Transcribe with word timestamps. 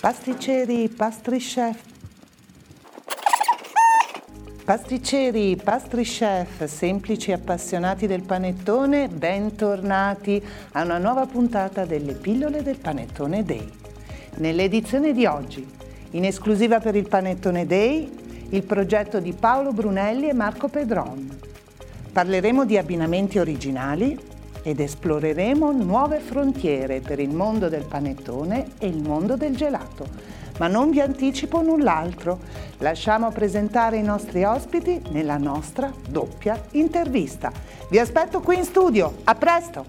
Pasticceri, 0.00 0.88
pastry 0.88 1.38
chef. 1.38 1.78
Pasticceri, 4.64 5.60
pastry 5.62 6.04
chef, 6.04 6.64
semplici 6.64 7.32
appassionati 7.32 8.06
del 8.06 8.22
panettone, 8.22 9.08
bentornati 9.08 10.42
a 10.72 10.84
una 10.84 10.96
nuova 10.96 11.26
puntata 11.26 11.84
delle 11.84 12.14
pillole 12.14 12.62
del 12.62 12.78
Panettone 12.78 13.44
Day. 13.44 13.70
Nell'edizione 14.36 15.12
di 15.12 15.26
oggi, 15.26 15.68
in 16.12 16.24
esclusiva 16.24 16.80
per 16.80 16.96
il 16.96 17.06
Panettone 17.06 17.66
Day, 17.66 18.10
il 18.48 18.62
progetto 18.62 19.20
di 19.20 19.34
Paolo 19.34 19.74
Brunelli 19.74 20.30
e 20.30 20.32
Marco 20.32 20.68
Pedron. 20.68 21.38
Parleremo 22.10 22.64
di 22.64 22.78
abbinamenti 22.78 23.38
originali 23.38 24.18
ed 24.70 24.78
esploreremo 24.78 25.72
nuove 25.72 26.20
frontiere 26.20 27.00
per 27.00 27.18
il 27.18 27.34
mondo 27.34 27.68
del 27.68 27.84
panettone 27.84 28.74
e 28.78 28.86
il 28.86 29.02
mondo 29.02 29.36
del 29.36 29.56
gelato. 29.56 30.06
Ma 30.58 30.68
non 30.68 30.90
vi 30.90 31.00
anticipo 31.00 31.60
null'altro. 31.60 32.38
Lasciamo 32.78 33.32
presentare 33.32 33.96
i 33.96 34.02
nostri 34.02 34.44
ospiti 34.44 35.02
nella 35.10 35.38
nostra 35.38 35.92
doppia 36.08 36.62
intervista. 36.72 37.50
Vi 37.88 37.98
aspetto 37.98 38.40
qui 38.40 38.58
in 38.58 38.64
studio. 38.64 39.16
A 39.24 39.34
presto! 39.34 39.84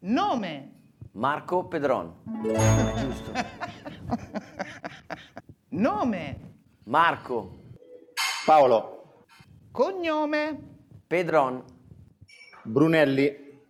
Nome. 0.00 0.70
Marco 1.12 1.64
Pedron. 1.64 2.14
Giusto. 2.96 3.32
Nome. 5.70 6.50
Marco 6.84 7.58
Paolo 8.44 8.92
Cognome. 9.72 10.71
Pedron, 11.12 11.62
Brunelli, 12.62 13.60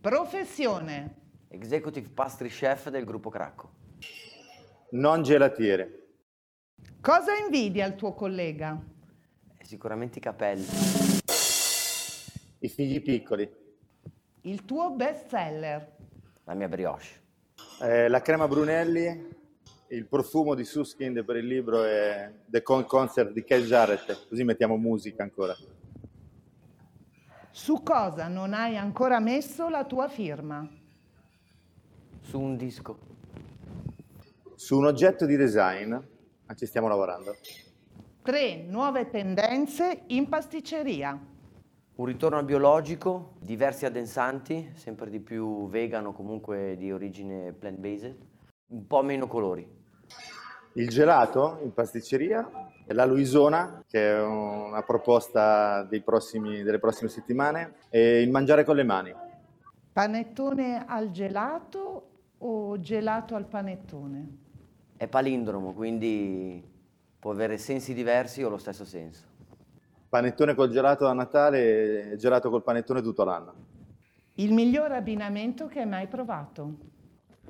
Professione. 0.00 1.22
Executive 1.48 2.08
Pastry 2.10 2.48
Chef 2.48 2.88
del 2.88 3.04
gruppo 3.04 3.30
Cracco. 3.30 3.72
non 4.90 5.24
gelatiere. 5.24 6.06
Cosa 7.00 7.34
invidia 7.34 7.84
il 7.86 7.96
tuo 7.96 8.14
collega? 8.14 8.80
E 9.58 9.64
sicuramente 9.64 10.18
i 10.18 10.20
capelli. 10.20 10.64
I 12.60 12.68
figli 12.68 13.02
piccoli. 13.02 13.52
Il 14.42 14.64
tuo 14.64 14.92
best 14.92 15.26
seller. 15.26 15.96
La 16.44 16.54
mia 16.54 16.68
brioche. 16.68 17.22
Eh, 17.82 18.06
la 18.06 18.22
crema 18.22 18.46
Brunelli, 18.46 19.30
il 19.88 20.06
profumo 20.06 20.54
di 20.54 20.62
Suskind 20.62 21.24
per 21.24 21.34
il 21.34 21.46
libro 21.48 21.82
è 21.82 22.32
The 22.46 22.62
Con 22.62 22.84
Concert 22.84 23.32
di 23.32 23.42
Kel 23.42 23.64
Jarrett, 23.64 24.28
così 24.28 24.44
mettiamo 24.44 24.76
musica 24.76 25.24
ancora. 25.24 25.56
Su 27.56 27.84
cosa 27.84 28.26
non 28.26 28.52
hai 28.52 28.76
ancora 28.76 29.20
messo 29.20 29.68
la 29.68 29.84
tua 29.84 30.08
firma? 30.08 30.68
Su 32.20 32.40
un 32.40 32.56
disco. 32.56 32.98
Su 34.56 34.76
un 34.76 34.86
oggetto 34.86 35.24
di 35.24 35.36
design, 35.36 35.90
ma 35.92 36.54
ci 36.56 36.66
stiamo 36.66 36.88
lavorando. 36.88 37.36
Tre 38.22 38.64
nuove 38.64 39.08
tendenze 39.08 40.02
in 40.08 40.28
pasticceria. 40.28 41.16
Un 41.94 42.04
ritorno 42.04 42.38
al 42.38 42.44
biologico, 42.44 43.34
diversi 43.38 43.86
addensanti, 43.86 44.72
sempre 44.74 45.08
di 45.08 45.20
più 45.20 45.68
vegan 45.68 46.06
o 46.06 46.12
comunque 46.12 46.74
di 46.76 46.90
origine 46.90 47.52
plant-based, 47.52 48.16
un 48.66 48.86
po' 48.88 49.02
meno 49.04 49.28
colori. 49.28 49.64
Il 50.72 50.88
gelato 50.88 51.60
in 51.62 51.72
pasticceria, 51.72 52.50
la 52.86 53.04
Luisona, 53.04 53.82
che 53.88 54.12
è 54.12 54.22
una 54.22 54.82
proposta 54.82 55.82
dei 55.84 56.02
prossimi- 56.02 56.62
delle 56.62 56.78
prossime 56.78 57.08
settimane, 57.08 57.74
e 57.88 58.20
il 58.20 58.30
mangiare 58.30 58.64
con 58.64 58.76
le 58.76 58.84
mani. 58.84 59.14
Panettone 59.92 60.84
al 60.86 61.10
gelato 61.10 62.08
o 62.38 62.78
gelato 62.80 63.36
al 63.36 63.46
panettone? 63.46 64.38
È 64.96 65.08
palindromo, 65.08 65.72
quindi 65.72 66.62
può 67.18 67.30
avere 67.30 67.56
sensi 67.56 67.94
diversi 67.94 68.42
o 68.42 68.48
lo 68.48 68.58
stesso 68.58 68.84
senso. 68.84 69.24
Panettone 70.08 70.54
col 70.54 70.68
gelato 70.68 71.06
a 71.06 71.12
Natale 71.12 72.12
e 72.12 72.16
gelato 72.16 72.50
col 72.50 72.62
panettone 72.62 73.02
tutto 73.02 73.24
l'anno. 73.24 73.54
Il 74.34 74.52
miglior 74.52 74.92
abbinamento 74.92 75.66
che 75.66 75.80
hai 75.80 75.86
mai 75.86 76.06
provato? 76.06 76.92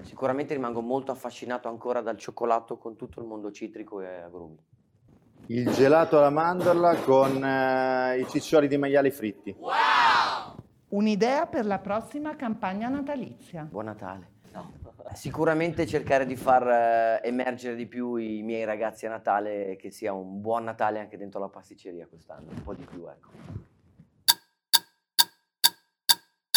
Sicuramente 0.03 0.55
rimango 0.55 0.81
molto 0.81 1.13
affascinato 1.13 1.69
ancora 1.69 2.01
dal 2.03 2.17
cioccolato 2.17 2.77
con 2.77 2.97
tutto 2.97 3.21
il 3.21 3.27
mondo 3.27 3.51
citrico 3.51 4.01
e 4.01 4.07
agrumi. 4.07 4.59
Il 5.49 5.71
gelato 5.73 6.17
alla 6.17 6.31
mandorla 6.31 6.97
con 7.03 7.45
eh, 7.45 8.19
i 8.19 8.27
ciccioli 8.27 8.67
di 8.67 8.79
maiali 8.79 9.11
fritti. 9.11 9.55
Un'idea 10.89 11.47
per 11.47 11.67
la 11.67 11.79
prossima 11.81 12.35
campagna 12.35 12.89
natalizia. 12.89 13.65
Buon 13.65 13.85
Natale. 13.85 14.33
Sicuramente 15.13 15.87
cercare 15.87 16.25
di 16.25 16.35
far 16.35 16.67
eh, 16.67 17.29
emergere 17.29 17.75
di 17.75 17.87
più 17.87 18.17
i 18.17 18.41
miei 18.43 18.65
ragazzi 18.65 19.05
a 19.05 19.11
Natale 19.11 19.67
e 19.67 19.77
che 19.77 19.91
sia 19.91 20.15
un 20.15 20.41
buon 20.41 20.65
Natale 20.65 20.99
anche 20.99 21.19
dentro 21.19 21.41
la 21.41 21.49
pasticceria 21.49 22.07
quest'anno, 22.07 22.51
un 22.51 22.63
po' 22.63 22.73
di 22.73 22.87
più, 22.87 23.07
ecco. 23.07 23.29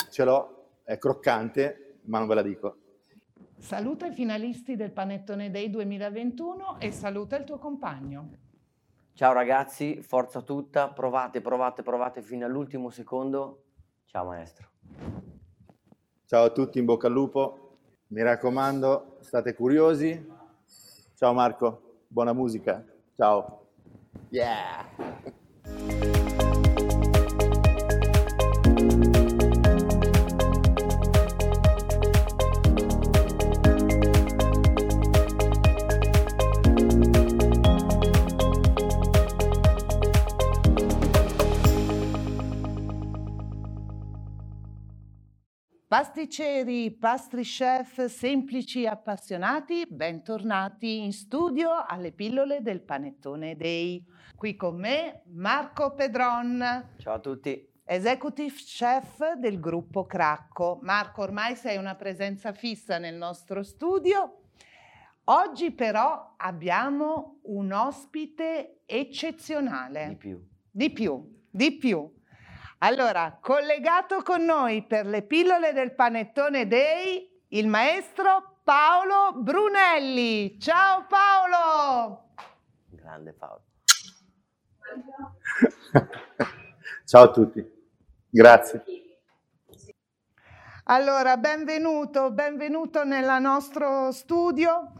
Ce 0.10 0.24
l'ho, 0.24 0.80
è 0.86 0.98
croccante, 0.98 2.00
ma 2.06 2.20
non 2.20 2.28
ve 2.28 2.36
la 2.36 2.42
dico. 2.42 2.78
Saluta 3.58 4.06
i 4.06 4.14
finalisti 4.14 4.78
del 4.78 4.92
Panettone 4.92 5.52
Day 5.52 5.70
2021 5.70 6.80
e 6.80 6.92
saluta 6.94 7.36
il 7.36 7.44
tuo 7.44 7.58
compagno. 7.58 8.46
Ciao 9.18 9.34
ragazzi, 9.34 10.04
forza 10.04 10.44
tutta, 10.44 10.90
provate, 10.90 11.42
provate, 11.42 11.82
provate 11.82 12.22
fino 12.22 12.46
all'ultimo 12.46 12.92
secondo. 12.92 13.64
Ciao 14.06 14.26
maestro. 14.26 14.68
Ciao 16.28 16.44
a 16.44 16.52
tutti, 16.52 16.78
in 16.78 16.86
bocca 16.86 17.08
al 17.08 17.14
lupo. 17.14 17.78
Mi 18.10 18.22
raccomando, 18.22 19.18
state 19.22 19.56
curiosi. 19.56 20.24
Ciao 21.16 21.34
Marco, 21.34 22.02
buona 22.08 22.32
musica. 22.32 22.86
Ciao. 23.16 23.70
Yeah! 24.30 24.86
Pasticceri, 45.98 46.92
pastry 46.92 47.42
chef, 47.42 48.06
semplici 48.06 48.86
appassionati, 48.86 49.84
bentornati 49.90 51.04
in 51.04 51.12
studio 51.12 51.72
alle 51.88 52.12
pillole 52.12 52.62
del 52.62 52.82
Panettone 52.82 53.56
Day. 53.56 54.06
Qui 54.36 54.56
con 54.56 54.76
me 54.76 55.24
Marco 55.34 55.96
Pedron, 55.96 56.90
Ciao 56.98 57.16
a 57.16 57.20
tutti. 57.20 57.68
executive 57.84 58.54
chef 58.54 59.34
del 59.38 59.60
gruppo 59.60 60.06
Cracco. 60.06 60.78
Marco, 60.84 61.24
ormai 61.24 61.56
sei 61.56 61.78
una 61.78 61.96
presenza 61.96 62.54
fissa 62.54 63.00
nel 63.00 63.16
nostro 63.16 63.64
studio. 63.64 64.42
Oggi 65.24 65.72
però 65.72 66.36
abbiamo 66.38 67.40
un 67.46 67.72
ospite 67.72 68.82
eccezionale. 68.86 70.10
Di 70.10 70.16
più. 70.16 70.48
Di 70.70 70.92
più, 70.92 71.42
di 71.50 71.76
più. 71.76 72.17
Allora, 72.80 73.40
collegato 73.42 74.22
con 74.22 74.46
noi 74.46 74.86
per 74.86 75.08
le 75.08 75.24
pillole 75.24 75.74
del 75.74 75.96
Panettone 75.96 76.68
Day, 76.68 77.42
il 77.50 77.68
maestro 77.68 78.60
Paolo 78.64 79.34
Brunelli. 79.34 80.60
Ciao 80.60 81.08
Paolo! 81.08 82.34
Grande 82.92 83.34
Paolo. 83.34 83.64
Ciao 87.06 87.24
a 87.24 87.32
tutti. 87.32 87.66
Grazie. 88.30 88.84
Allora, 90.84 91.36
benvenuto, 91.38 92.30
benvenuto 92.30 93.04
nel 93.04 93.42
nostro 93.42 94.12
studio. 94.12 94.92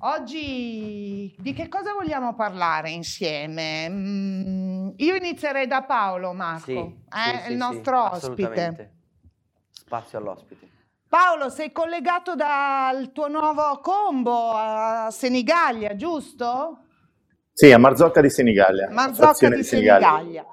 Oggi 0.00 1.34
di 1.38 1.52
che 1.54 1.68
cosa 1.68 1.92
vogliamo 1.92 2.34
parlare 2.34 2.90
insieme? 2.90 3.88
Mm, 3.88 4.90
io 4.96 5.14
inizierei 5.14 5.66
da 5.66 5.82
Paolo, 5.82 6.32
Marco, 6.32 6.64
Sì, 6.64 6.72
eh, 6.72 7.38
sì, 7.38 7.44
sì, 7.44 7.52
il 7.52 7.52
sì, 7.52 7.56
nostro 7.56 8.02
ospite. 8.02 8.16
assolutamente. 8.16 8.94
Spazio 9.70 10.18
all'ospite. 10.18 10.68
Paolo, 11.08 11.48
sei 11.48 11.70
collegato 11.72 12.34
dal 12.34 13.12
tuo 13.12 13.28
nuovo 13.28 13.78
combo 13.80 14.50
a 14.52 15.10
Senigallia, 15.10 15.94
giusto? 15.94 16.78
Sì, 17.52 17.70
a 17.70 17.78
Marzocca 17.78 18.20
di 18.20 18.30
Senigallia. 18.30 18.90
Marzocca 18.90 19.26
frazione 19.26 19.56
di 19.56 19.62
Senigallia. 19.62 20.08
Senigallia. 20.16 20.46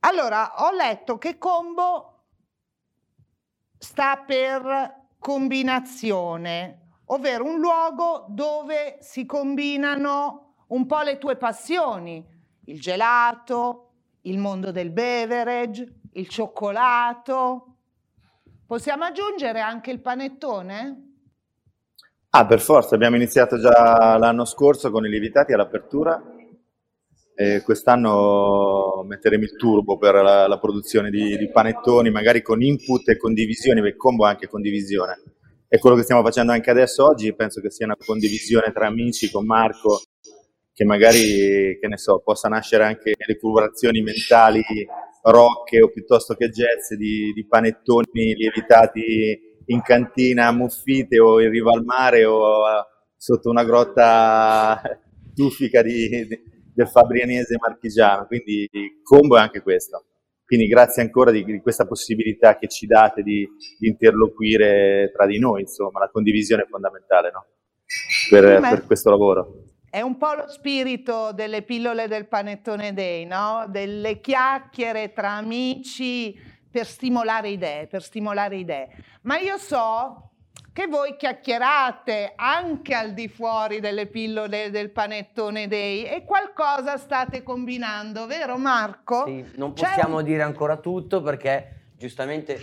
Allora, 0.00 0.64
ho 0.64 0.70
letto 0.72 1.18
che 1.18 1.36
combo 1.36 2.24
sta 3.78 4.16
per 4.26 5.08
combinazione, 5.18 6.85
ovvero 7.06 7.44
un 7.44 7.58
luogo 7.58 8.26
dove 8.28 8.98
si 9.00 9.26
combinano 9.26 10.54
un 10.68 10.86
po' 10.86 11.02
le 11.02 11.18
tue 11.18 11.36
passioni, 11.36 12.24
il 12.66 12.80
gelato, 12.80 13.90
il 14.22 14.38
mondo 14.38 14.72
del 14.72 14.90
beverage, 14.90 16.00
il 16.12 16.28
cioccolato. 16.28 17.76
Possiamo 18.66 19.04
aggiungere 19.04 19.60
anche 19.60 19.90
il 19.90 20.00
panettone? 20.00 21.02
Ah, 22.30 22.46
per 22.46 22.60
forza, 22.60 22.94
abbiamo 22.96 23.16
iniziato 23.16 23.58
già 23.58 24.18
l'anno 24.18 24.44
scorso 24.44 24.90
con 24.90 25.06
i 25.06 25.08
lievitati 25.08 25.52
all'apertura 25.52 26.20
e 27.38 27.62
quest'anno 27.62 29.04
metteremo 29.06 29.44
il 29.44 29.56
turbo 29.56 29.96
per 29.96 30.14
la, 30.14 30.46
la 30.46 30.58
produzione 30.58 31.10
di, 31.10 31.36
di, 31.36 31.50
panettoni, 31.50 32.10
magari 32.10 32.42
con 32.42 32.60
input 32.62 33.08
e 33.08 33.16
condivisione, 33.16 33.80
perché 33.80 33.96
combo 33.96 34.24
anche 34.24 34.48
condivisione. 34.48 35.35
E 35.68 35.78
quello 35.78 35.96
che 35.96 36.02
stiamo 36.02 36.22
facendo 36.22 36.52
anche 36.52 36.70
adesso 36.70 37.04
oggi 37.04 37.34
penso 37.34 37.60
che 37.60 37.70
sia 37.70 37.86
una 37.86 37.96
condivisione 37.96 38.72
tra 38.72 38.86
amici 38.86 39.30
con 39.30 39.44
Marco, 39.44 40.00
che 40.72 40.84
magari, 40.84 41.78
che 41.80 41.88
ne 41.88 41.96
so, 41.96 42.20
possa 42.20 42.48
nascere 42.48 42.84
anche 42.84 43.14
le 43.16 43.38
colorazioni 43.38 44.00
mentali 44.02 44.62
rock 45.22 45.78
o 45.82 45.88
piuttosto 45.88 46.34
che 46.34 46.50
jazz 46.50 46.92
di, 46.92 47.32
di 47.32 47.46
panettoni 47.46 48.34
lievitati 48.34 49.54
in 49.66 49.82
cantina 49.82 50.46
a 50.46 50.52
Muffite 50.52 51.18
o 51.18 51.40
in 51.40 51.50
riva 51.50 51.72
al 51.72 51.82
mare 51.82 52.24
o 52.24 52.62
sotto 53.16 53.50
una 53.50 53.64
grotta 53.64 54.80
tuffica 55.34 55.82
di, 55.82 56.26
di, 56.26 56.40
del 56.72 56.88
Fabrianese 56.88 57.56
marchigiano. 57.58 58.26
Quindi 58.26 58.68
combo 59.02 59.36
è 59.36 59.40
anche 59.40 59.62
questo. 59.62 60.04
Quindi 60.46 60.68
grazie 60.68 61.02
ancora 61.02 61.32
di, 61.32 61.44
di 61.44 61.60
questa 61.60 61.86
possibilità 61.86 62.56
che 62.56 62.68
ci 62.68 62.86
date 62.86 63.22
di, 63.22 63.46
di, 63.78 63.88
interloquire 63.88 65.10
tra 65.12 65.26
di 65.26 65.40
noi, 65.40 65.62
insomma, 65.62 65.98
la 65.98 66.08
condivisione 66.08 66.62
è 66.62 66.66
fondamentale 66.66 67.30
no? 67.32 67.46
per, 68.30 68.60
per 68.60 68.86
questo 68.86 69.10
lavoro. 69.10 69.64
È 69.90 70.00
un 70.00 70.16
po' 70.16 70.34
lo 70.34 70.48
spirito 70.48 71.32
delle 71.32 71.62
pillole 71.62 72.06
del 72.06 72.28
panettone 72.28 72.94
day, 72.94 73.24
no? 73.24 73.66
Delle 73.68 74.20
chiacchiere 74.20 75.12
tra 75.12 75.32
amici 75.32 76.38
per 76.70 76.86
stimolare 76.86 77.48
idee, 77.48 77.86
per 77.88 78.02
stimolare 78.02 78.56
idee. 78.56 78.88
Ma 79.22 79.38
io 79.38 79.56
so 79.56 80.25
che 80.76 80.88
voi 80.88 81.16
chiacchierate 81.16 82.34
anche 82.36 82.92
al 82.92 83.14
di 83.14 83.28
fuori 83.28 83.80
delle 83.80 84.08
pillole 84.08 84.68
del 84.68 84.90
panettone 84.90 85.68
day 85.68 86.02
e 86.02 86.22
qualcosa 86.26 86.98
state 86.98 87.42
combinando, 87.42 88.26
vero 88.26 88.58
Marco? 88.58 89.24
Sì, 89.24 89.42
non 89.54 89.72
possiamo 89.72 90.18
un... 90.18 90.24
dire 90.24 90.42
ancora 90.42 90.76
tutto 90.76 91.22
perché 91.22 91.92
giustamente, 91.96 92.58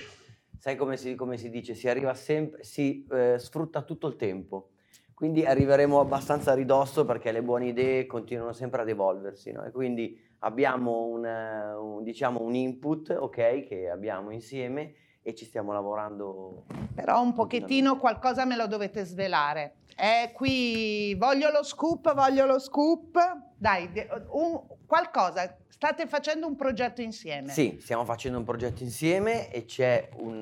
sai 0.60 0.76
come 0.76 0.96
si, 0.96 1.16
come 1.16 1.38
si 1.38 1.50
dice, 1.50 1.74
si 1.74 1.90
arriva 1.90 2.14
sempre, 2.14 2.64
si 2.64 3.04
eh, 3.12 3.40
sfrutta 3.40 3.82
tutto 3.82 4.06
il 4.06 4.16
tempo. 4.16 4.70
Quindi 5.16 5.44
arriveremo 5.44 6.00
abbastanza 6.00 6.52
a 6.52 6.54
ridosso 6.54 7.06
perché 7.06 7.32
le 7.32 7.42
buone 7.42 7.70
idee 7.70 8.06
continuano 8.06 8.54
sempre 8.54 8.84
ad 8.84 8.90
evolversi, 8.90 9.52
no? 9.52 9.64
E 9.64 9.72
quindi 9.72 10.22
abbiamo 10.40 11.06
un, 11.06 11.26
un, 11.26 12.04
diciamo 12.04 12.44
un 12.44 12.54
input, 12.54 13.10
ok, 13.10 13.66
che 13.66 13.90
abbiamo 13.90 14.30
insieme 14.30 14.94
e 15.24 15.34
ci 15.34 15.46
stiamo 15.46 15.72
lavorando. 15.72 16.66
Però 16.94 17.22
un 17.22 17.34
pochettino 17.34 17.98
qualcosa 17.98 18.46
me 18.46 18.56
lo 18.56 18.68
dovete 18.68 19.06
svelare. 19.06 19.78
È 19.96 20.32
qui, 20.34 21.16
voglio 21.16 21.50
lo 21.50 21.64
scoop, 21.64 22.14
voglio 22.14 22.46
lo 22.46 22.60
scoop. 22.60 23.18
Dai, 23.58 23.90
un, 24.32 24.62
qualcosa. 24.86 25.58
State 25.70 26.08
facendo 26.08 26.46
un 26.46 26.56
progetto 26.56 27.02
insieme. 27.02 27.50
Sì, 27.50 27.78
stiamo 27.82 28.06
facendo 28.06 28.38
un 28.38 28.44
progetto 28.44 28.84
insieme 28.84 29.52
e 29.52 29.66
c'è 29.66 30.10
un, 30.18 30.38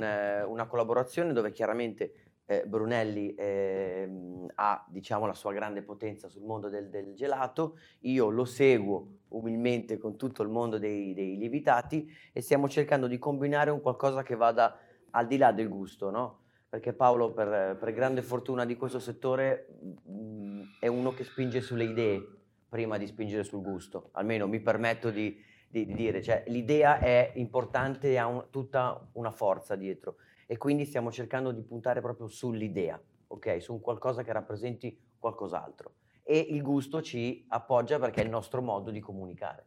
una 0.47 0.65
collaborazione 0.65 1.31
dove 1.33 1.51
chiaramente 1.51 2.30
eh, 2.51 2.63
Brunelli 2.65 3.33
eh, 3.36 4.09
ha 4.56 4.86
diciamo, 4.89 5.25
la 5.25 5.33
sua 5.33 5.53
grande 5.53 5.83
potenza 5.83 6.27
sul 6.27 6.44
mondo 6.44 6.68
del, 6.68 6.89
del, 6.89 7.13
gelato, 7.13 7.77
io 8.01 8.30
lo 8.30 8.44
seguo 8.44 9.19
umilmente 9.30 9.98
con 9.98 10.18
tutto 10.18 10.44
il 10.44 10.50
mondo 10.50 10.77
dei, 10.77 11.13
dei, 11.13 11.38
lievitati 11.38 12.12
e 12.33 12.42
stiamo 12.42 12.68
cercando 12.68 13.07
di 13.07 13.18
combinare 13.18 13.71
un 13.71 13.80
qualcosa 13.80 14.21
che 14.21 14.36
vada 14.36 14.77
al 15.12 15.27
di 15.27 15.38
là 15.38 15.53
del 15.53 15.69
gusto, 15.69 16.09
no? 16.09 16.39
Perché 16.68 16.92
Paolo, 16.92 17.31
per, 17.31 17.77
per 17.77 17.94
grande 17.94 18.21
fortuna 18.21 18.65
di 18.65 18.75
questo 18.75 19.00
settore, 19.00 19.68
mh, 20.03 20.12
mm, 20.12 20.62
è 20.81 20.88
uno 20.88 21.13
che 21.13 21.24
spinge 21.24 21.62
sulle 21.62 21.86
idee 21.86 22.21
prima 22.68 22.98
di 22.98 23.07
spingere 23.07 23.45
sul 23.45 23.62
gusto, 23.62 24.09
almeno 24.12 24.45
mi 24.48 24.59
permetto 24.59 25.09
di, 25.09 25.42
di, 25.69 25.86
di 25.86 25.94
dire, 25.94 26.21
cioè, 26.21 26.44
l'idea 26.48 27.00
è 27.00 27.31
importante 27.36 28.09
e 28.09 28.18
ha 28.18 28.27
un, 28.27 28.48
tutta 28.50 29.09
una 29.13 29.31
forza 29.31 29.75
dietro 29.75 30.18
e 30.51 30.57
quindi 30.57 30.83
stiamo 30.83 31.13
cercando 31.13 31.53
di 31.53 31.62
puntare 31.62 32.01
proprio 32.01 32.27
sull'idea, 32.27 33.00
ok? 33.27 33.62
Su 33.62 33.71
un 33.71 33.80
qualcosa 33.80 34.21
che 34.21 34.33
rappresenti 34.33 35.00
qualcos'altro. 35.18 35.94
E 36.24 36.45
il 36.50 36.62
gusto 36.62 37.01
ci 37.01 37.45
appoggia 37.48 37.98
perché 38.00 38.19
è 38.19 38.25
il 38.25 38.30
nostro 38.30 38.62
modo 38.62 38.92
di 38.92 39.00
comunicare. 39.00 39.65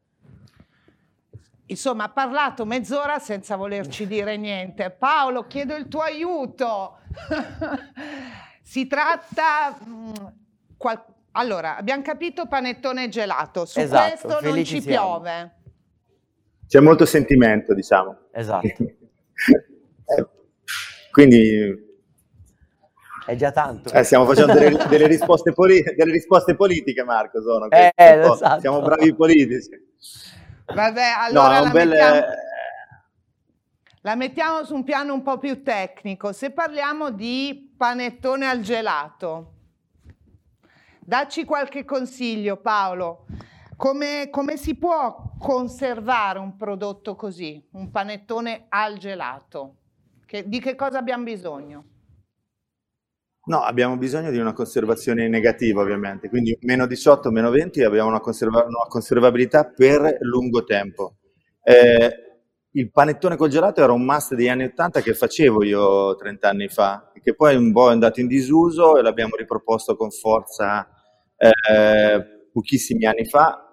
Insomma, 1.65 2.05
ha 2.05 2.11
parlato 2.11 2.67
mezz'ora 2.67 3.19
senza 3.19 3.57
volerci 3.57 4.05
dire 4.07 4.37
niente. 4.37 4.91
Paolo, 4.91 5.47
chiedo 5.47 5.75
il 5.75 5.89
tuo 5.89 6.03
aiuto. 6.03 6.99
si 8.61 8.87
tratta... 8.87 9.79
Mm, 9.89 10.13
qual- 10.77 11.03
allora, 11.31 11.79
abbiamo 11.79 12.03
capito 12.03 12.47
panettone 12.47 13.09
gelato, 13.09 13.65
su 13.65 13.81
esatto, 13.81 14.29
questo 14.29 14.41
non 14.43 14.65
ci 14.67 14.83
siamo. 14.83 15.21
piove. 15.23 15.55
C'è 16.67 16.81
molto 16.81 17.07
sentimento, 17.07 17.73
diciamo. 17.73 18.19
Esatto. 18.33 18.69
quindi... 21.14 21.93
È 23.25 23.37
già 23.37 23.52
tanto. 23.52 23.90
Eh, 23.93 24.02
stiamo 24.02 24.26
facendo 24.26 24.52
delle, 24.52 24.76
delle, 24.90 25.06
risposte 25.06 25.52
poli- 25.52 25.81
delle, 25.96 26.11
risposte 26.11 26.56
politiche, 26.56 27.05
Marco, 27.05 27.40
sono. 27.40 27.70
Eh, 27.70 27.93
esatto. 27.94 28.61
Siamo 28.61 28.82
bravi 28.82 29.14
politici. 29.14 29.70
Vabbè, 30.66 31.12
allora 31.16 31.58
no, 31.58 31.64
la, 31.64 31.70
bel... 31.70 31.88
mettiamo, 31.88 32.20
la 34.00 34.14
mettiamo 34.16 34.64
su 34.64 34.75
un 34.75 34.82
piano 34.82 35.14
un 35.14 35.22
po' 35.22 35.38
più 35.38 35.62
tecnico. 35.62 36.32
Se 36.32 36.50
parliamo 36.50 37.12
di 37.12 37.72
panettone 37.76 38.46
al 38.46 38.61
gelato, 38.61 39.52
dacci 40.99 41.44
qualche 41.44 41.84
consiglio, 41.84 42.56
Paolo. 42.56 43.26
Come, 43.76 44.28
come, 44.31 44.56
si 44.56 44.75
può 44.75 45.31
conservare 45.38 46.40
un 46.40 46.56
prodotto 46.56 47.14
così, 47.14 47.64
un 47.72 47.90
panettone 47.90 48.66
al 48.69 48.99
gelato? 48.99 49.76
Che, 50.35 50.49
di 50.49 50.59
che 50.59 50.75
cosa 50.75 50.99
abbiamo 50.99 51.23
bisogno? 51.23 51.85
No, 53.45 53.61
abbiamo 53.61 53.97
bisogno 53.97 54.33
di 54.33 54.39
una 54.39 54.53
conservazione 54.53 55.29
negativa 55.29 55.81
ovviamente, 55.81 56.29
quindi 56.29 56.59
meno 56.63 56.89
18, 56.89 57.31
meno 57.31 57.51
20 57.51 57.85
abbiamo 57.85 58.09
una, 58.09 58.19
conserva- 58.19 58.65
una 58.65 58.89
conservabilità 58.89 59.65
per 59.65 60.17
lungo 60.23 60.65
tempo. 60.65 61.19
Eh, 61.63 62.41
il 62.69 62.91
panettone 62.91 63.37
congelato 63.37 63.81
era 63.81 63.93
un 63.93 64.05
must 64.05 64.35
degli 64.35 64.49
anni 64.49 64.64
80 64.64 65.03
che 65.03 65.14
facevo 65.14 65.62
io 65.62 66.17
30 66.17 66.49
anni 66.49 66.67
fa, 66.67 67.12
che 67.23 67.37
poi 67.37 67.55
un 67.55 67.71
po' 67.71 67.91
è 67.91 67.93
andato 67.93 68.19
in 68.19 68.26
disuso 68.26 68.97
e 68.97 69.03
l'abbiamo 69.03 69.37
riproposto 69.37 69.95
con 69.95 70.11
forza 70.11 70.88
eh, 71.37 72.49
pochissimi 72.53 73.05
anni 73.05 73.25
fa 73.25 73.63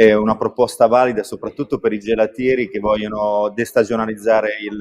è 0.00 0.14
una 0.14 0.38
proposta 0.38 0.86
valida 0.86 1.22
soprattutto 1.22 1.78
per 1.78 1.92
i 1.92 1.98
gelatieri 1.98 2.70
che 2.70 2.78
vogliono 2.78 3.52
destagionalizzare 3.54 4.52
il, 4.66 4.78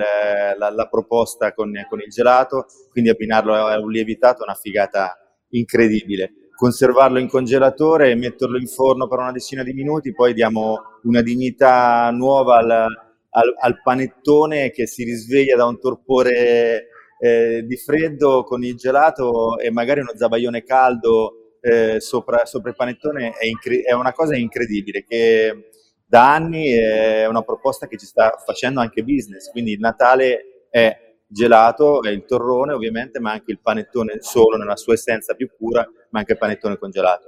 la, 0.57 0.69
la, 0.69 0.87
proposta 0.87 1.53
con, 1.53 1.73
con, 1.89 1.99
il 1.99 2.09
gelato, 2.09 2.67
quindi 2.89 3.09
abbinarlo 3.09 3.53
a 3.53 3.77
un 3.81 3.91
lievitato 3.91 4.39
è 4.39 4.45
una 4.45 4.55
figata 4.55 5.17
incredibile. 5.49 6.31
Conservarlo 6.55 7.19
in 7.19 7.27
congelatore 7.27 8.11
e 8.11 8.15
metterlo 8.15 8.57
in 8.57 8.67
forno 8.67 9.09
per 9.09 9.19
una 9.19 9.33
decina 9.33 9.61
di 9.61 9.73
minuti, 9.73 10.13
poi 10.13 10.33
diamo 10.33 10.77
una 11.03 11.21
dignità 11.21 12.09
nuova 12.11 12.59
al, 12.59 12.69
al, 12.69 13.55
al 13.59 13.81
panettone 13.83 14.71
che 14.71 14.87
si 14.87 15.03
risveglia 15.03 15.57
da 15.57 15.65
un 15.65 15.81
torpore 15.81 16.87
eh, 17.19 17.65
di 17.65 17.75
freddo 17.75 18.45
con 18.45 18.63
il 18.63 18.77
gelato 18.77 19.57
e 19.57 19.69
magari 19.69 19.99
uno 19.99 20.13
zabaione 20.15 20.63
caldo 20.63 21.38
eh, 21.61 21.99
sopra, 21.99 22.45
sopra, 22.45 22.69
il 22.69 22.75
panettone 22.75 23.31
è, 23.31 23.45
incre- 23.45 23.81
è, 23.81 23.93
una 23.93 24.13
cosa 24.13 24.35
incredibile 24.35 25.03
che 25.03 25.69
da 26.05 26.33
anni 26.33 26.71
è 26.71 27.27
una 27.27 27.41
proposta 27.41 27.87
che 27.87 27.97
ci 27.97 28.05
sta 28.05 28.41
facendo 28.43 28.79
anche 28.79 29.03
business, 29.03 29.51
quindi 29.51 29.73
il 29.73 29.79
Natale 29.79 30.65
è 30.69 31.15
gelato, 31.27 32.01
è 32.01 32.09
il 32.09 32.25
torrone 32.25 32.73
ovviamente, 32.73 33.19
ma 33.19 33.31
anche 33.31 33.51
il 33.51 33.59
panettone 33.59 34.17
solo 34.19 34.57
nella 34.57 34.75
sua 34.75 34.93
essenza 34.93 35.35
più 35.35 35.49
pura, 35.55 35.87
ma 36.09 36.19
anche 36.19 36.31
il 36.31 36.37
panettone 36.37 36.77
congelato, 36.77 37.27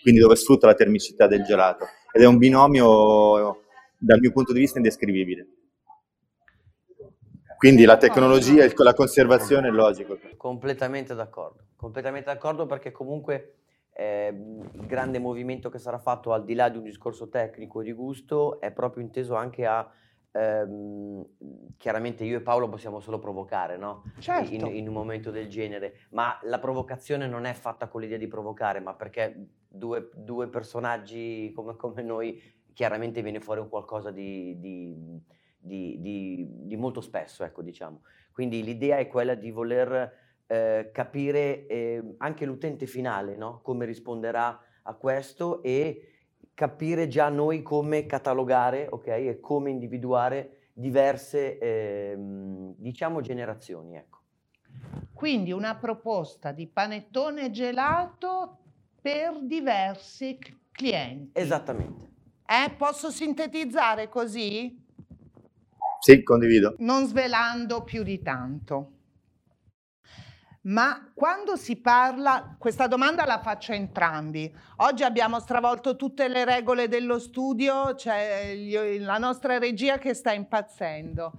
quindi 0.00 0.20
dove 0.20 0.36
sfrutta 0.36 0.66
la 0.66 0.74
termicità 0.74 1.26
del 1.26 1.42
gelato 1.42 1.84
ed 2.12 2.22
è 2.22 2.26
un 2.26 2.38
binomio 2.38 3.62
dal 3.98 4.20
mio 4.20 4.32
punto 4.32 4.52
di 4.52 4.60
vista 4.60 4.78
indescrivibile. 4.78 5.48
Quindi 7.56 7.84
la 7.84 7.96
tecnologia 7.96 8.62
e 8.62 8.72
la 8.76 8.94
conservazione 8.94 9.68
è 9.68 9.70
logico. 9.70 10.18
Completamente 10.36 11.14
d'accordo, 11.14 11.68
completamente 11.76 12.26
d'accordo 12.26 12.66
perché 12.66 12.92
comunque 12.92 13.63
eh, 13.96 14.34
il 14.72 14.86
grande 14.86 15.20
movimento 15.20 15.70
che 15.70 15.78
sarà 15.78 15.98
fatto 15.98 16.32
al 16.32 16.44
di 16.44 16.54
là 16.54 16.68
di 16.68 16.78
un 16.78 16.82
discorso 16.82 17.28
tecnico 17.28 17.80
di 17.80 17.92
gusto 17.92 18.60
è 18.60 18.72
proprio 18.72 19.04
inteso 19.04 19.36
anche 19.36 19.64
a 19.66 19.88
ehm, 20.32 21.24
chiaramente 21.76 22.24
io 22.24 22.38
e 22.38 22.40
Paolo 22.40 22.68
possiamo 22.68 22.98
solo 22.98 23.20
provocare 23.20 23.76
no? 23.76 24.02
certo. 24.18 24.52
in, 24.52 24.66
in, 24.66 24.88
un 24.88 24.94
momento 24.94 25.30
del 25.30 25.48
genere 25.48 26.06
ma 26.10 26.36
la 26.42 26.58
provocazione 26.58 27.28
non 27.28 27.44
è 27.44 27.52
fatta 27.52 27.86
con 27.86 28.00
l'idea 28.00 28.18
di 28.18 28.26
provocare 28.26 28.80
ma 28.80 28.94
perché 28.94 29.46
due, 29.68 30.10
due 30.12 30.48
personaggi 30.48 31.52
come, 31.54 31.76
come, 31.76 32.02
noi 32.02 32.42
chiaramente 32.72 33.22
viene 33.22 33.38
fuori 33.38 33.60
un 33.60 33.68
qualcosa 33.68 34.10
di, 34.10 34.58
di, 34.58 35.22
di, 35.56 36.48
di 36.66 36.76
molto 36.76 37.00
spesso 37.00 37.44
ecco 37.44 37.62
diciamo 37.62 38.02
quindi 38.32 38.64
l'idea 38.64 38.96
è 38.96 39.06
quella 39.06 39.36
di 39.36 39.52
voler 39.52 40.23
eh, 40.46 40.90
capire 40.92 41.66
eh, 41.66 42.14
anche 42.18 42.44
l'utente 42.44 42.86
finale, 42.86 43.36
no? 43.36 43.60
come 43.62 43.84
risponderà 43.84 44.60
a 44.82 44.94
questo 44.94 45.62
e 45.62 46.08
capire 46.54 47.08
già 47.08 47.28
noi 47.28 47.62
come 47.62 48.06
catalogare 48.06 48.86
okay? 48.90 49.28
e 49.28 49.40
come 49.40 49.70
individuare 49.70 50.68
diverse, 50.72 51.58
eh, 51.58 52.14
diciamo, 52.18 53.20
generazioni. 53.20 53.96
Ecco. 53.96 54.18
Quindi 55.12 55.52
una 55.52 55.76
proposta 55.76 56.52
di 56.52 56.66
panettone 56.66 57.50
gelato 57.50 58.58
per 59.00 59.38
diversi 59.42 60.38
clienti. 60.72 61.38
Esattamente. 61.38 62.12
Eh, 62.46 62.70
posso 62.72 63.10
sintetizzare 63.10 64.08
così? 64.08 64.82
Sì, 66.00 66.22
condivido. 66.22 66.74
Non 66.78 67.06
svelando 67.06 67.82
più 67.82 68.02
di 68.02 68.20
tanto. 68.20 68.93
Ma 70.64 71.10
quando 71.12 71.56
si 71.56 71.76
parla, 71.76 72.56
questa 72.58 72.86
domanda 72.86 73.26
la 73.26 73.40
faccio 73.40 73.72
a 73.72 73.74
entrambi. 73.74 74.52
Oggi 74.76 75.02
abbiamo 75.02 75.38
stravolto 75.38 75.94
tutte 75.94 76.26
le 76.28 76.46
regole 76.46 76.88
dello 76.88 77.18
studio, 77.18 77.94
c'è 77.94 78.54
la 78.98 79.18
nostra 79.18 79.58
regia 79.58 79.98
che 79.98 80.14
sta 80.14 80.32
impazzendo. 80.32 81.32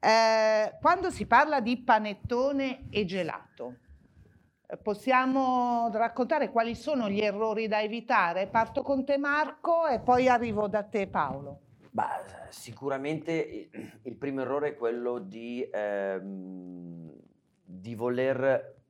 Eh, 0.00 0.78
quando 0.80 1.10
si 1.10 1.26
parla 1.26 1.60
di 1.60 1.82
panettone 1.82 2.86
e 2.88 3.04
gelato, 3.04 3.76
possiamo 4.82 5.90
raccontare 5.92 6.50
quali 6.50 6.74
sono 6.74 7.10
gli 7.10 7.20
errori 7.20 7.68
da 7.68 7.82
evitare? 7.82 8.46
Parto 8.46 8.80
con 8.82 9.04
te 9.04 9.18
Marco 9.18 9.86
e 9.86 10.00
poi 10.00 10.28
arrivo 10.28 10.66
da 10.66 10.82
te 10.82 11.08
Paolo. 11.08 11.60
Bah, 11.90 12.24
sicuramente 12.48 13.68
il 14.02 14.16
primo 14.16 14.40
errore 14.40 14.68
è 14.68 14.74
quello 14.76 15.18
di... 15.18 15.68
Ehm 15.70 17.20
di 17.72 17.94
voler 17.94 18.80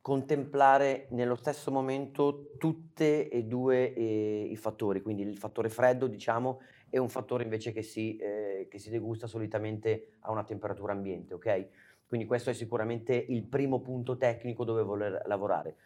contemplare 0.00 1.06
nello 1.10 1.36
stesso 1.36 1.70
momento 1.70 2.52
tutte 2.58 3.28
e 3.28 3.44
due 3.44 3.92
eh, 3.92 4.48
i 4.50 4.56
fattori, 4.56 5.00
quindi 5.00 5.22
il 5.22 5.38
fattore 5.38 5.68
freddo, 5.68 6.06
diciamo, 6.06 6.60
e 6.90 6.98
un 6.98 7.08
fattore 7.08 7.44
invece 7.44 7.72
che 7.72 7.82
si, 7.82 8.16
eh, 8.16 8.66
che 8.70 8.78
si 8.78 8.90
degusta 8.90 9.26
solitamente 9.26 10.16
a 10.20 10.30
una 10.30 10.44
temperatura 10.44 10.92
ambiente, 10.92 11.34
ok? 11.34 11.68
Quindi 12.06 12.26
questo 12.26 12.50
è 12.50 12.52
sicuramente 12.52 13.14
il 13.14 13.44
primo 13.44 13.80
punto 13.80 14.16
tecnico 14.16 14.64
dove 14.64 14.82
voler 14.82 15.22
lavorare. 15.26 15.76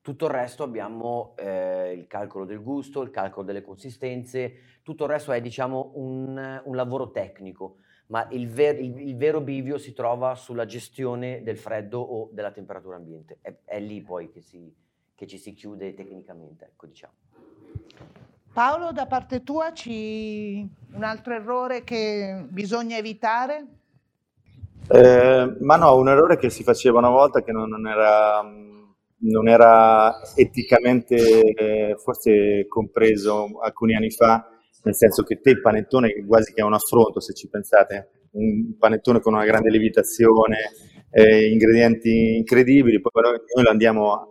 Tutto 0.00 0.26
il 0.26 0.32
resto 0.32 0.62
abbiamo 0.62 1.34
eh, 1.36 1.92
il 1.92 2.06
calcolo 2.06 2.44
del 2.44 2.62
gusto, 2.62 3.02
il 3.02 3.10
calcolo 3.10 3.46
delle 3.46 3.62
consistenze, 3.62 4.80
tutto 4.82 5.04
il 5.04 5.10
resto 5.10 5.32
è 5.32 5.40
diciamo 5.40 5.92
un, 5.94 6.62
un 6.64 6.76
lavoro 6.76 7.10
tecnico 7.10 7.76
ma 8.08 8.26
il, 8.30 8.48
ver- 8.48 8.80
il, 8.80 9.08
il, 9.08 9.16
vero 9.16 9.40
bivio 9.40 9.78
si 9.78 9.92
trova 9.92 10.34
sulla 10.34 10.66
gestione 10.66 11.42
del 11.42 11.58
freddo 11.58 12.00
o 12.00 12.28
della 12.32 12.50
temperatura 12.50 12.96
ambiente. 12.96 13.38
È, 13.40 13.54
è 13.64 13.80
lì 13.80 14.02
poi 14.02 14.30
che, 14.30 14.40
si, 14.40 14.72
che, 15.14 15.26
ci 15.26 15.38
si 15.38 15.52
chiude 15.54 15.94
tecnicamente, 15.94 16.66
ecco 16.66 16.86
diciamo. 16.86 17.12
Paolo, 18.52 18.92
da 18.92 19.06
parte 19.06 19.42
tua 19.42 19.72
ci... 19.72 20.66
un 20.92 21.02
altro 21.02 21.34
errore 21.34 21.84
che 21.84 22.44
bisogna 22.48 22.96
evitare? 22.96 23.66
Eh, 24.88 25.56
ma 25.60 25.76
no, 25.76 25.96
un 25.96 26.08
errore 26.08 26.38
che 26.38 26.48
si 26.48 26.62
faceva 26.62 26.98
una 26.98 27.10
volta 27.10 27.42
che 27.42 27.52
non, 27.52 27.68
non, 27.68 27.86
era, 27.86 28.42
non 28.42 29.48
era, 29.48 30.18
eticamente 30.34 31.42
eh, 31.42 31.96
forse 31.98 32.66
compreso 32.66 33.60
alcuni 33.60 33.94
anni 33.94 34.10
fa, 34.10 34.48
nel 34.88 34.96
senso 34.96 35.22
che 35.22 35.40
te 35.40 35.50
il 35.50 35.60
panettone 35.60 36.24
quasi 36.26 36.54
che 36.54 36.62
è 36.62 36.64
un 36.64 36.72
affronto 36.72 37.20
se 37.20 37.34
ci 37.34 37.46
pensate, 37.48 38.28
un 38.32 38.78
panettone 38.78 39.20
con 39.20 39.34
una 39.34 39.44
grande 39.44 39.68
lievitazione, 39.68 40.70
eh, 41.10 41.50
ingredienti 41.50 42.36
incredibili, 42.36 42.98
poi 42.98 43.12
però 43.12 43.30
noi 43.30 43.64
lo 43.64 43.70
andiamo 43.70 44.12
a, 44.12 44.26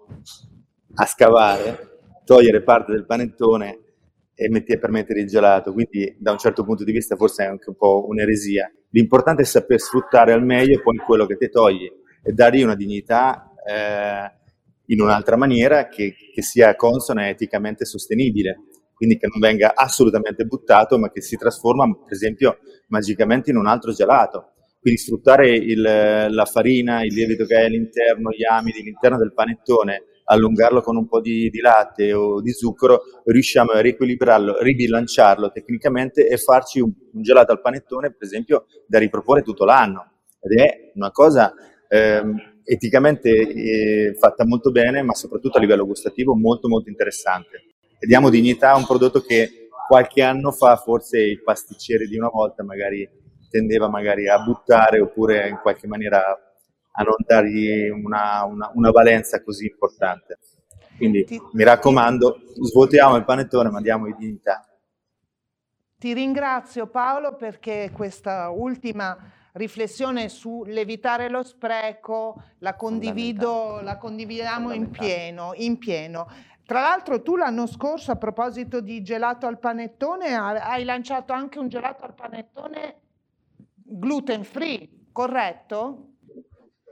a 0.96 1.06
scavare, 1.06 2.00
togliere 2.26 2.64
parte 2.64 2.92
del 2.92 3.06
panettone 3.06 3.80
e 4.34 4.50
metti, 4.50 4.80
per 4.80 4.90
mettere 4.90 5.22
il 5.22 5.28
gelato, 5.28 5.74
quindi 5.74 6.16
da 6.20 6.32
un 6.32 6.40
certo 6.40 6.64
punto 6.64 6.84
di 6.84 6.92
vista 6.92 7.16
forse 7.16 7.44
è 7.44 7.48
anche 7.48 7.70
un 7.70 7.76
po' 7.76 8.08
un'eresia. 8.08 8.72
L'importante 8.90 9.44
è 9.44 9.46
saper 9.46 9.80
sfruttare 9.80 10.34
al 10.34 10.44
meglio 10.44 10.82
poi 10.82 10.98
quello 10.98 11.28
che 11.28 11.38
ti 11.38 11.50
togli 11.50 11.86
e 12.24 12.32
dargli 12.32 12.64
una 12.64 12.76
dignità 12.76 13.54
eh, 13.64 14.36
in 14.88 15.02
un'altra 15.02 15.36
maniera 15.36 15.88
che, 15.88 16.16
che 16.34 16.42
sia 16.42 16.76
consona 16.76 17.28
e 17.28 17.30
eticamente 17.30 17.86
sostenibile 17.86 18.62
quindi 18.98 19.18
che 19.18 19.28
non 19.28 19.40
venga 19.40 19.74
assolutamente 19.76 20.44
buttato, 20.46 20.98
ma 20.98 21.12
che 21.12 21.22
si 21.22 21.38
trasforma, 21.38 21.86
per 21.86 22.12
esempio, 22.12 22.58
magicamente 22.88 23.52
in 23.52 23.58
un 23.58 23.68
altro 23.68 23.92
gelato. 23.92 24.54
Quindi 24.82 25.00
sfruttare 25.00 25.50
il, 25.56 25.82
la 25.82 26.46
farina, 26.46 27.04
il 27.04 27.14
lievito 27.14 27.46
che 27.46 27.58
è 27.58 27.66
all'interno, 27.66 28.32
gli 28.32 28.44
amidi, 28.44 28.80
all'interno 28.80 29.18
del 29.18 29.34
panettone, 29.34 30.04
allungarlo 30.26 30.82
con 30.82 30.98
un 30.98 31.08
po' 31.08 31.22
di, 31.22 31.50
di, 31.50 31.60
latte 31.60 32.12
o 32.14 32.42
di 32.42 32.52
zucchero, 32.52 33.02
riusciamo 33.26 33.72
a 33.72 33.82
riequilibrarlo, 33.82 34.62
ribilanciarlo 34.62 35.52
tecnicamente 35.52 36.28
e 36.28 36.38
farci 36.38 36.80
un, 36.80 36.92
un 37.14 37.22
gelato 37.22 37.52
al 37.52 37.62
panettone, 37.62 38.10
per 38.10 38.26
esempio, 38.26 38.66
da 38.88 38.98
riproporre 38.98 39.44
tutto 39.44 39.64
l'anno. 39.64 40.12
Ed 40.42 40.58
è 40.58 40.92
una 40.96 41.12
cosa 41.12 41.54
ehm, 41.88 42.62
eticamente 42.64 43.30
eh, 43.30 44.16
fatta 44.18 44.44
molto 44.44 44.72
bene, 44.72 45.04
ma 45.04 45.14
soprattutto 45.14 45.58
a 45.58 45.62
livello 45.62 45.86
gustativo 45.86 46.36
molto 46.36 46.68
molto 46.68 46.90
interessante 46.90 47.67
diamo 48.00 48.30
dignità 48.30 48.72
a 48.72 48.78
un 48.78 48.86
prodotto 48.86 49.22
che 49.22 49.70
qualche 49.88 50.22
anno 50.22 50.52
fa 50.52 50.76
forse 50.76 51.20
il 51.20 51.42
pasticcere 51.42 52.08
di 52.08 52.18
una 52.18 52.30
volta 52.30 52.64
magari 52.64 53.10
tendeva 53.50 53.90
magari 53.90 54.28
a 54.28 54.40
buttare 54.40 55.00
oppure 55.00 55.48
in 55.48 55.60
qualche 55.62 55.88
maniera 55.88 56.22
a 57.00 57.04
non 57.04 57.16
dargli 57.26 57.90
una, 57.90 58.44
una, 58.44 58.72
una 58.74 58.92
valenza 58.92 59.42
così 59.44 59.68
importante. 59.68 60.40
Quindi 60.98 61.24
ti, 61.26 61.40
mi 61.54 61.64
raccomando, 61.64 62.40
svuotiamo 62.60 63.16
il 63.16 63.24
panettone 63.24 63.70
ma 63.70 63.82
diamo 63.82 64.12
dignità. 64.18 64.68
Ti 66.00 66.14
ringrazio 66.14 66.88
Paolo 66.88 67.36
perché 67.36 67.92
questa 67.94 68.50
ultima 68.50 69.18
riflessione 69.54 70.30
sull'evitare 70.30 71.30
lo 71.30 71.44
spreco 71.44 72.42
la 72.60 72.76
condivido, 72.76 73.82
la 73.82 73.98
condividiamo 73.98 74.72
in 74.74 74.90
pieno, 74.90 75.52
in 75.56 75.78
pieno. 75.78 76.28
Tra 76.68 76.82
l'altro 76.82 77.22
tu 77.22 77.38
l'anno 77.38 77.66
scorso 77.66 78.12
a 78.12 78.18
proposito 78.18 78.82
di 78.82 79.02
gelato 79.02 79.48
al 79.48 79.58
panettone 79.58 80.36
hai 80.36 80.84
lanciato 80.84 81.32
anche 81.32 81.60
un 81.60 81.70
gelato 81.70 82.04
al 82.04 82.14
panettone 82.14 82.96
gluten 83.74 84.44
free, 84.44 84.90
corretto? 85.14 86.16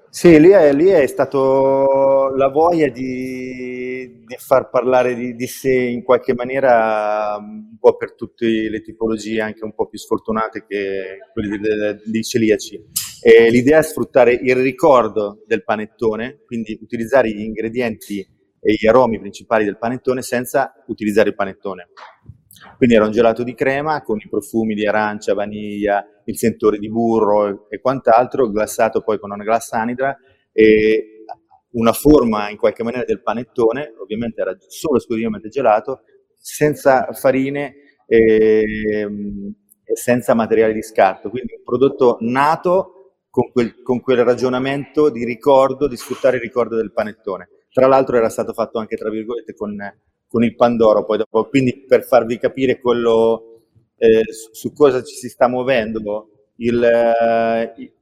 Sì, 0.10 0.39
lì 0.39 0.48
è, 0.51 0.72
lì 0.72 0.86
è 0.86 1.05
stato 1.08 2.34
la 2.38 2.48
voglia 2.48 2.88
di, 2.88 4.24
di 4.25 4.36
far 4.38 4.70
parlare 4.70 5.13
di, 5.13 5.36
di, 5.36 5.46
sé 5.46 5.74
in 5.74 6.03
qualche 6.03 6.34
maniera 6.34 7.36
un 7.38 7.75
po' 7.77 7.98
per 7.98 8.15
tutte 8.15 8.48
le 8.48 8.82
tipologie, 8.82 9.41
anche 9.41 9.65
un 9.65 9.75
po' 9.75 9.88
più 9.88 10.00
sfortunate 10.00 10.63
che 10.65 11.17
quelle 11.34 12.00
dei 12.01 12.24
celiaci. 12.24 12.82
E 13.22 13.50
l'idea 13.50 13.79
è 13.79 13.84
sfruttare 13.84 14.32
il 14.41 14.55
ricordo 14.55 15.44
del 15.46 15.65
panettone, 15.65 16.44
quindi 16.46 16.79
utilizzare 16.82 17.29
gli 17.29 17.41
ingredienti 17.41 18.34
e 18.65 18.75
gli 18.79 18.88
aromi 18.88 19.19
principali 19.19 19.63
del 19.63 19.77
panettone 19.77 20.24
senza 20.24 20.74
utilizzare 20.88 21.29
il 21.29 21.36
panettone. 21.36 21.89
Quindi 22.77 22.95
era 22.95 23.05
un 23.05 23.12
gelato 23.12 23.43
di 23.43 23.53
crema 23.53 24.01
con 24.01 24.17
i 24.17 24.27
profumi 24.27 24.74
di 24.74 24.88
arancia, 24.88 25.36
vaniglia, 25.36 26.03
il 26.25 26.36
sentore 26.36 26.79
di 26.79 26.89
burro 26.89 27.69
e 27.69 27.79
quant'altro, 27.79 28.50
glassato 28.50 29.01
poi 29.01 29.19
con 29.19 29.31
una 29.31 29.43
glassa 29.43 29.79
anidra 29.79 30.17
e 30.51 31.25
una 31.74 31.93
forma 31.93 32.50
in 32.50 32.57
qualche 32.57 32.81
maniera 32.81 33.05
del 33.05 33.22
panettone, 33.22 33.93
ovviamente 34.00 34.41
era 34.41 34.55
solo 34.67 34.98
esclusivamente 34.98 35.50
gelato, 35.50 36.01
senza 36.34 37.12
farine 37.12 37.75
e, 38.07 38.63
senza 39.93 40.34
materiale 40.34 40.74
di 40.74 40.81
scarto, 40.81 41.29
quindi 41.29 41.53
un 41.55 41.63
prodotto 41.63 42.17
nato 42.22 43.17
con 43.29 43.51
quel, 43.51 43.81
con 43.84 44.00
quel 44.00 44.24
ragionamento 44.24 45.10
di 45.12 45.24
ricordo, 45.24 45.88
di 45.88 45.98
sfruttare 45.98 46.38
il 46.38 46.41
ricordo 46.41 46.77
del 46.77 46.93
panettone. 46.93 47.50
Tra 47.75 47.88
l'altro 47.88 48.15
era 48.15 48.29
stato 48.29 48.53
fatto 48.53 48.79
anche, 48.79 48.96
tra 48.96 49.10
virgolette, 49.10 49.53
con, 49.53 49.75
con 50.29 50.46
il 50.46 50.55
Pandoro, 50.55 51.03
poi 51.03 51.17
dopo. 51.17 51.50
quindi 51.50 51.84
per 51.86 52.05
farvi 52.05 52.38
capire 52.38 52.79
quello, 52.79 53.63
eh, 53.98 54.24
su, 54.32 54.53
su, 54.53 54.72
cosa 54.72 55.03
ci 55.03 55.13
si 55.13 55.27
sta 55.27 55.50
muovendo, 55.50 56.53
il, 56.60 56.82
eh, 56.82 57.94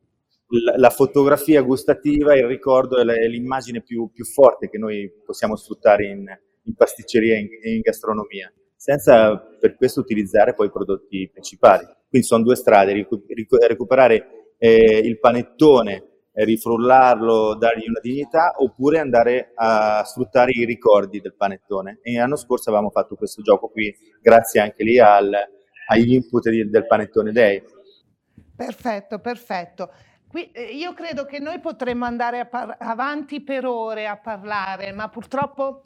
la 0.78 0.90
fotografia 0.92 1.64
gustativa, 1.64 2.36
il 2.36 2.46
ricordo 2.46 2.98
è 2.98 3.28
l'immagine 3.28 3.82
più, 3.82 4.12
più, 4.14 4.26
forte 4.26 4.70
che 4.70 4.78
noi 4.78 5.12
possiamo 5.26 5.56
sfruttare 5.56 6.06
in, 6.06 6.24
in 6.66 6.76
pasticceria 6.76 7.34
e 7.34 7.40
in, 7.40 7.48
in, 7.74 7.82
gastronomia, 7.82 8.54
senza 8.76 9.36
per 9.36 9.76
questo 9.76 10.02
utilizzare 10.02 10.54
poi 10.54 10.68
i 10.68 10.72
prodotti 10.72 11.28
principali. 11.32 11.84
Quindi 12.08 12.28
sono 12.28 12.44
due 12.44 12.56
strade, 12.56 13.08
recuperare 13.66 14.54
eh, 14.60 15.00
il 15.04 15.18
panettone 15.18 16.13
rifrullarlo, 16.34 17.56
dargli 17.56 17.88
una 17.88 18.00
dignità, 18.02 18.54
oppure 18.58 19.00
andare 19.00 19.52
a 19.56 20.04
sfruttare 20.04 20.52
i 20.52 20.66
ricordi 20.66 21.22
del 21.22 21.36
panettone. 21.36 22.00
E 22.02 22.16
l'anno 22.16 22.36
scorso 22.36 22.70
avevamo 22.70 22.90
fatto 22.90 23.16
questo 23.16 23.42
gioco 23.42 23.70
qui, 23.70 23.96
grazie 24.22 24.60
anche 24.60 24.84
lì 24.84 25.00
al, 25.00 25.32
agli 25.88 26.14
input 26.14 26.50
di, 26.50 26.70
del 26.70 26.88
Panettone 26.88 27.32
Day. 27.32 27.64
Perfetto, 28.56 29.20
perfetto. 29.20 29.92
Eh, 30.34 30.76
io 30.76 30.94
credo 30.94 31.26
che 31.26 31.40
noi 31.40 31.60
potremmo 31.60 32.06
andare 32.06 32.48
par- 32.48 32.78
avanti 32.80 33.42
per 33.42 33.66
ore 33.66 34.08
a 34.08 34.18
parlare, 34.18 34.92
ma 34.92 35.10
purtroppo 35.10 35.84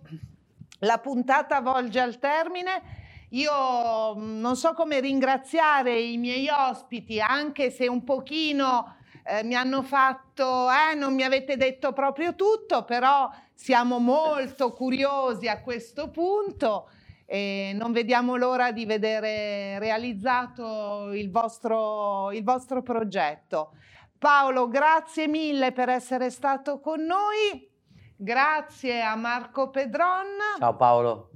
la 0.80 0.98
puntata 1.00 1.60
volge 1.60 2.00
al 2.00 2.20
termine. 2.20 3.06
Io 3.32 4.16
mm, 4.16 4.40
non 4.40 4.56
so 4.56 4.74
come 4.74 5.02
ringraziare 5.02 6.00
i 6.00 6.18
miei 6.18 6.48
ospiti, 6.50 7.20
anche 7.20 7.70
se 7.72 7.88
un 7.88 8.04
pochino 8.06 8.96
eh, 9.28 9.44
mi 9.44 9.56
hanno 9.56 9.84
fatto, 9.84 10.68
eh, 10.70 10.96
non 10.96 11.14
mi 11.14 11.24
avete 11.24 11.58
detto 11.58 11.94
proprio 11.94 12.36
tutto, 12.36 12.86
però 12.86 13.30
siamo 13.54 14.00
molto 14.00 14.74
curiosi 14.74 15.48
a 15.48 15.62
questo 15.62 16.10
punto 16.10 16.90
e 17.26 17.74
non 17.76 17.92
vediamo 17.92 18.38
l'ora 18.38 18.72
di 18.72 18.86
vedere 18.86 19.78
realizzato 19.80 21.12
il 21.12 21.30
vostro, 21.30 22.32
il 22.32 22.44
vostro 22.44 22.82
progetto. 22.82 23.74
Paolo, 24.18 24.68
grazie 24.68 25.28
mille 25.28 25.74
per 25.74 25.90
essere 25.90 26.30
stato 26.30 26.80
con 26.80 27.04
noi. 27.04 27.70
Grazie 28.16 29.02
a 29.04 29.16
Marco 29.16 29.70
Pedron. 29.70 30.28
Ciao 30.58 30.76
Paolo. 30.76 31.32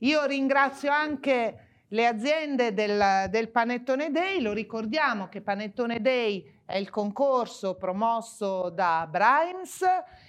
Io 0.00 0.24
ringrazio 0.26 0.90
anche 0.90 1.84
le 1.88 2.06
aziende 2.06 2.74
del, 2.74 3.26
del, 3.30 3.48
Panettone 3.50 4.10
Day. 4.10 4.40
Lo 4.40 4.52
ricordiamo 4.52 5.28
che 5.28 5.40
Panettone 5.40 6.00
Day 6.00 6.55
è 6.66 6.76
il 6.76 6.90
concorso 6.90 7.76
promosso 7.76 8.70
da 8.70 9.06
Brimes 9.08 9.82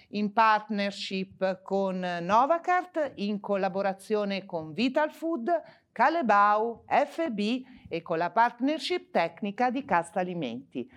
in 0.09 0.31
partnership 0.31 1.61
con 1.63 1.99
Novacart, 1.99 3.13
in 3.15 3.39
collaborazione 3.39 4.45
con 4.45 4.71
Vital 4.71 5.11
Food, 5.11 5.49
Calebau, 5.91 6.83
FB 6.85 7.39
e 7.89 8.01
con 8.03 8.19
la 8.19 8.29
partnership 8.29 9.09
tecnica 9.11 9.71
di 9.71 9.83
Casta 9.83 10.19
Alimenti. 10.19 10.87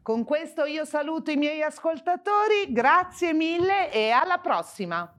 Con 0.00 0.24
questo 0.24 0.64
io 0.64 0.84
saluto 0.84 1.30
i 1.30 1.36
miei 1.36 1.62
ascoltatori, 1.62 2.72
grazie 2.72 3.34
mille 3.34 3.92
e 3.92 4.10
alla 4.10 4.38
prossima! 4.38 5.15